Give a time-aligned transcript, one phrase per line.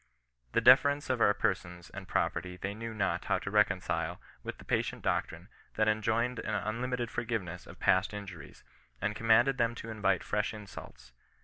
[0.53, 4.65] "The defence of our persons and Sroperty they knew not how to reconcile with the
[4.65, 8.13] patient octrine, that enjoined an unlimited fot^vi^i^^^^'&^^l'^^s^ 46 CHRISTIAN NON BESISTANCE.
[8.17, 8.63] injuries,
[8.99, 11.13] and commanded them to invite fresh insults.